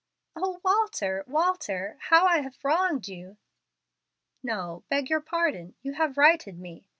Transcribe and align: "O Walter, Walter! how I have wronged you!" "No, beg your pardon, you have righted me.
"O 0.35 0.59
Walter, 0.63 1.23
Walter! 1.27 1.97
how 1.99 2.25
I 2.25 2.39
have 2.39 2.57
wronged 2.63 3.07
you!" 3.07 3.37
"No, 4.41 4.83
beg 4.89 5.11
your 5.11 5.21
pardon, 5.21 5.75
you 5.83 5.93
have 5.93 6.17
righted 6.17 6.57
me. 6.57 6.87